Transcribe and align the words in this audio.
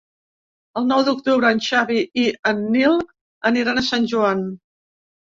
El 0.79 0.85
nou 0.91 1.01
d'octubre 1.09 1.49
en 1.55 1.59
Xavi 1.65 1.99
i 2.21 2.23
en 2.51 2.63
Nil 2.77 2.95
aniran 3.51 3.83
a 3.83 3.85
Sant 3.91 4.09
Joan. 4.15 4.43